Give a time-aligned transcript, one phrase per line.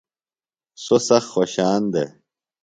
[0.83, 2.09] سوۡ سخت خوشان دےۡ۔